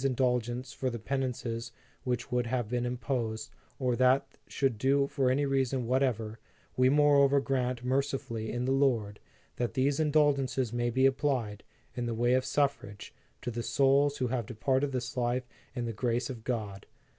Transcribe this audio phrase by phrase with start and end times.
[0.03, 1.71] indulgence for the penances
[2.03, 6.39] which would have been imposed or that they should do for any reason whatever;
[6.75, 9.19] we moreover grant mercifully in the Lord,
[9.57, 14.25] that these indulgences may be applied, in the way of suffrage, to the souls who
[14.29, 16.87] have departed this life in the grace of God.